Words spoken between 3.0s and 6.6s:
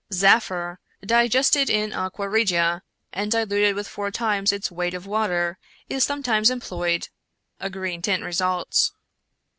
and diluted with four times its weight of water, is sometimes